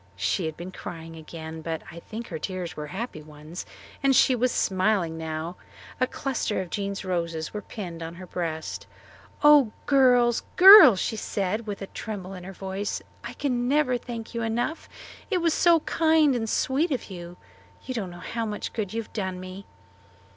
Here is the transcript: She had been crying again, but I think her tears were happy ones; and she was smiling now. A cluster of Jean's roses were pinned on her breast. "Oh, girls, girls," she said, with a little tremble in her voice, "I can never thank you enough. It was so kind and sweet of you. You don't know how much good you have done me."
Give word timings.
She 0.15 0.47
had 0.47 0.57
been 0.57 0.71
crying 0.71 1.15
again, 1.15 1.61
but 1.61 1.83
I 1.91 1.99
think 1.99 2.29
her 2.29 2.39
tears 2.39 2.75
were 2.75 2.87
happy 2.87 3.21
ones; 3.21 3.67
and 4.01 4.15
she 4.15 4.33
was 4.33 4.51
smiling 4.51 5.15
now. 5.15 5.57
A 5.99 6.07
cluster 6.07 6.59
of 6.59 6.71
Jean's 6.71 7.05
roses 7.05 7.53
were 7.53 7.61
pinned 7.61 8.01
on 8.01 8.15
her 8.15 8.25
breast. 8.25 8.87
"Oh, 9.43 9.71
girls, 9.85 10.41
girls," 10.55 10.99
she 10.99 11.15
said, 11.17 11.67
with 11.67 11.81
a 11.81 11.83
little 11.83 11.93
tremble 11.93 12.33
in 12.33 12.45
her 12.45 12.51
voice, 12.53 13.03
"I 13.23 13.33
can 13.33 13.67
never 13.67 13.95
thank 13.95 14.33
you 14.33 14.41
enough. 14.41 14.89
It 15.29 15.37
was 15.37 15.53
so 15.53 15.81
kind 15.81 16.33
and 16.33 16.49
sweet 16.49 16.89
of 16.89 17.11
you. 17.11 17.37
You 17.85 17.93
don't 17.93 18.09
know 18.09 18.17
how 18.17 18.47
much 18.47 18.73
good 18.73 18.93
you 18.95 19.03
have 19.03 19.13
done 19.13 19.39
me." 19.39 19.67